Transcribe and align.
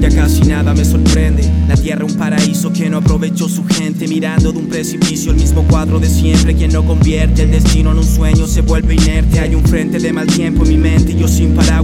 Ya 0.00 0.10
casi 0.10 0.42
nada 0.42 0.74
me 0.74 0.84
sorprende. 0.84 1.42
La 1.66 1.76
tierra 1.76 2.04
un 2.04 2.14
paraíso 2.14 2.72
que 2.72 2.88
no 2.88 2.98
aprovechó 2.98 3.48
su 3.48 3.64
gente. 3.64 4.06
Mirando 4.06 4.52
de 4.52 4.58
un 4.58 4.68
precipicio 4.68 5.32
el 5.32 5.38
mismo 5.38 5.64
cuadro 5.64 5.98
de 5.98 6.08
siempre. 6.08 6.54
Quien 6.54 6.72
no 6.72 6.84
convierte 6.84 7.42
el 7.42 7.50
destino 7.50 7.90
en 7.92 7.98
un 7.98 8.04
sueño 8.04 8.46
se 8.46 8.60
vuelve 8.62 8.94
inerte. 8.94 9.40
Hay 9.40 9.54
un 9.54 9.64
frente 9.64 9.98
de 9.98 10.12
mal 10.12 10.26
tiempo 10.26 10.62
en 10.62 10.68
mi 10.68 10.76
mente 10.76 11.12
y 11.12 11.18
yo 11.18 11.26
sin 11.26 11.54
parar 11.54 11.77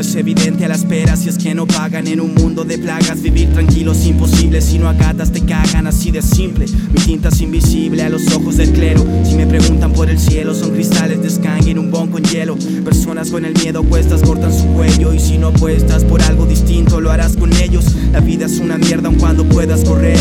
es 0.00 0.16
evidente 0.16 0.64
a 0.64 0.68
la 0.68 0.74
espera 0.74 1.16
si 1.16 1.28
es 1.28 1.36
que 1.36 1.54
no 1.54 1.66
pagan 1.66 2.06
En 2.06 2.20
un 2.20 2.34
mundo 2.34 2.64
de 2.64 2.78
plagas. 2.78 3.20
Vivir 3.20 3.52
tranquilo 3.52 3.92
es 3.92 4.06
imposible 4.06 4.60
Si 4.60 4.78
no 4.78 4.88
agatas 4.88 5.30
te 5.30 5.42
cagan 5.42 5.86
así 5.86 6.10
de 6.10 6.22
simple. 6.22 6.66
Mi 6.92 7.00
tinta 7.00 7.28
es 7.28 7.40
invisible 7.40 8.02
a 8.02 8.08
los 8.08 8.26
ojos 8.34 8.56
del 8.56 8.72
clero. 8.72 9.04
Si 9.24 9.34
me 9.34 9.46
preguntan 9.46 9.92
por 9.92 10.08
el 10.08 10.18
cielo 10.18 10.54
son 10.54 10.70
cristales 10.70 11.22
de 11.22 11.30
scan 11.30 11.66
en 11.68 11.78
un 11.78 11.90
bon 11.90 12.08
con 12.08 12.24
hielo. 12.24 12.56
Personas 12.84 13.30
con 13.30 13.44
el 13.44 13.54
miedo 13.54 13.82
cuestas 13.84 14.22
cortan 14.22 14.52
su 14.52 14.66
cuello 14.68 15.12
Y 15.12 15.20
si 15.20 15.38
no 15.38 15.48
apuestas 15.48 16.04
por 16.04 16.22
algo 16.22 16.46
distinto 16.46 17.00
lo 17.00 17.10
harás 17.10 17.36
con 17.36 17.52
ellos. 17.52 17.84
La 18.12 18.20
vida 18.20 18.46
es 18.46 18.58
una 18.58 18.78
mierda 18.78 19.08
aun 19.08 19.16
cuando 19.16 19.44
puedas 19.44 19.84
correr. 19.84 20.18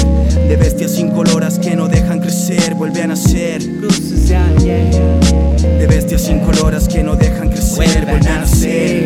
De 0.47 0.58
bestias 0.58 0.99
incoloras 0.99 1.59
que 1.59 1.75
no 1.75 1.88
dejan 1.88 2.19
crecer, 2.19 2.75
vuelve 2.75 3.02
a 3.02 3.08
nacer. 3.08 3.63
De 3.63 5.88
bestias 5.88 6.30
incoloras 6.30 6.88
que 6.88 7.03
no 7.03 7.16
dejan 7.16 7.49
crecer, 7.49 8.05
vuelve 8.05 8.30
a 8.30 8.39
nacer 8.39 9.00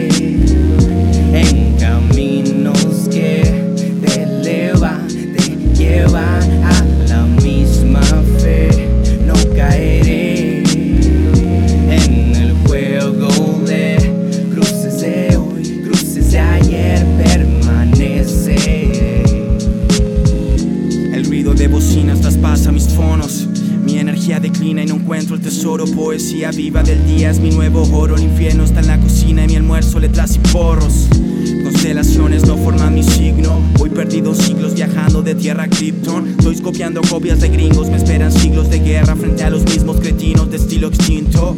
de 21.65 21.71
bocinas 21.71 22.21
traspasa 22.21 22.71
mis 22.71 22.87
fonos. 22.89 23.47
Mi 23.83 23.97
energía 23.97 24.39
declina 24.39 24.83
y 24.83 24.85
no 24.85 24.95
encuentro 24.97 25.35
el 25.35 25.41
tesoro. 25.41 25.85
Poesía 25.85 26.51
viva 26.51 26.83
del 26.83 27.03
día 27.07 27.31
es 27.31 27.39
mi 27.39 27.49
nuevo 27.49 27.81
oro. 27.91 28.15
El 28.17 28.23
infierno 28.23 28.63
está 28.63 28.81
en 28.81 28.87
la 28.87 28.99
cocina 28.99 29.45
y 29.45 29.47
mi 29.47 29.55
almuerzo, 29.55 29.99
letras 29.99 30.35
y 30.35 30.39
porros. 30.51 31.07
Constelaciones 31.63 32.45
no 32.45 32.55
forman 32.57 32.93
mi 32.93 33.01
signo. 33.01 33.59
Voy 33.79 33.89
perdido 33.89 34.35
siglos 34.35 34.75
viajando 34.75 35.23
de 35.23 35.33
tierra 35.33 35.63
a 35.63 35.67
Krypton. 35.67 36.27
Estoy 36.37 36.59
copiando 36.61 37.01
copias 37.01 37.39
de 37.39 37.49
gringos. 37.49 37.89
Me 37.89 37.97
esperan 37.97 38.31
siglos 38.31 38.69
de 38.69 38.79
guerra 38.79 39.15
frente 39.15 39.43
a 39.43 39.49
los 39.49 39.63
mismos 39.63 39.99
cretinos 39.99 40.51
de 40.51 40.57
estilo 40.57 40.89
extinto. 40.89 41.57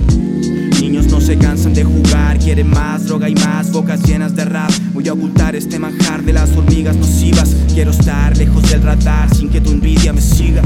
Niños 0.79 1.07
no 1.07 1.19
se 1.19 1.37
cansan 1.37 1.73
de 1.73 1.83
jugar, 1.83 2.39
quieren 2.39 2.69
más 2.69 3.07
droga 3.07 3.27
y 3.27 3.35
más 3.35 3.71
bocas 3.71 4.01
llenas 4.03 4.33
de 4.37 4.45
rap. 4.45 4.71
Voy 4.93 5.05
a 5.09 5.13
ocultar 5.13 5.53
este 5.55 5.79
manjar 5.79 6.23
de 6.23 6.31
las 6.31 6.55
hormigas 6.55 6.95
nocivas. 6.95 7.46
Quiero 7.77 7.91
estar 7.91 8.35
lejos 8.35 8.71
del 8.71 8.81
radar 8.81 9.29
sin 9.35 9.49
que 9.49 9.61
tu 9.61 9.69
envidia 9.69 10.11
me 10.11 10.19
siga. 10.19 10.63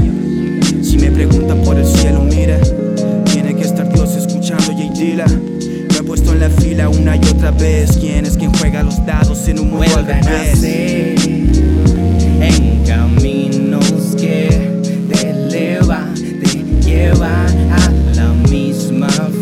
Si 0.82 0.96
me 0.96 1.10
preguntan 1.10 1.60
por 1.60 1.78
el 1.78 1.84
cielo, 1.84 2.24
mira, 2.24 2.58
tiene 3.30 3.54
que 3.54 3.64
estar 3.64 3.86
Dios 3.92 4.16
escuchando 4.16 4.72
y 4.72 4.88
Dilla. 4.98 5.26
Me 5.26 5.98
he 5.98 6.02
puesto 6.02 6.32
en 6.32 6.40
la 6.40 6.48
fila 6.48 6.88
una 6.88 7.16
y 7.16 7.18
otra 7.18 7.50
vez. 7.50 7.98
¿Quién 7.98 8.24
es 8.24 8.38
quien 8.38 8.50
juega 8.54 8.82
los 8.82 9.04
dados 9.04 9.46
en 9.46 9.58
un 9.58 9.72
mundo 9.72 9.94
al 9.94 10.06
revés? 10.06 10.64
En 12.40 12.82
caminos 12.86 14.16
que 14.18 14.80
te 15.12 15.30
elevan, 15.32 16.14
te 16.14 16.64
llevan 16.80 17.72
a 17.72 17.92
la 18.14 18.32
misma. 18.48 19.10
fe. 19.10 19.41